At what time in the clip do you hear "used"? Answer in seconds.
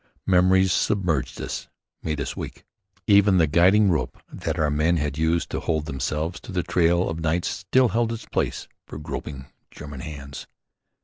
5.15-5.51